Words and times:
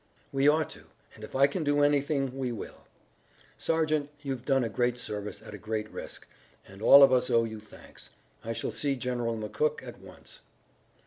"We 0.31 0.47
ought 0.47 0.71
to, 0.71 0.85
and 1.13 1.23
if 1.23 1.35
I 1.35 1.45
can 1.45 1.63
do 1.63 1.81
anything, 1.83 2.35
we 2.35 2.51
will. 2.51 2.87
Sergeant, 3.59 4.09
you've 4.23 4.45
done 4.45 4.63
a 4.63 4.67
great 4.67 4.97
service 4.97 5.43
at 5.43 5.53
a 5.53 5.59
great 5.59 5.87
risk, 5.91 6.25
and 6.67 6.81
all 6.81 7.03
of 7.03 7.13
us 7.13 7.29
owe 7.29 7.43
you 7.43 7.59
thanks. 7.59 8.09
I 8.43 8.51
shall 8.51 8.71
see 8.71 8.95
General 8.95 9.37
McCook 9.37 9.83
at 9.87 9.99
once." 9.99 10.39